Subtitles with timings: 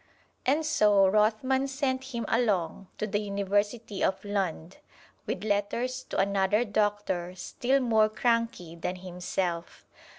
[0.47, 4.77] And so Rothman sent him along to the University of Lund,
[5.27, 9.85] with letters to another doctor still more cranky than himself.